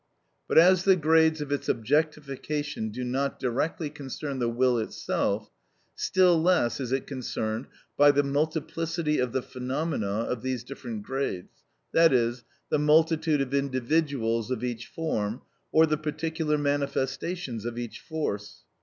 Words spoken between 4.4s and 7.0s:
will itself, still less is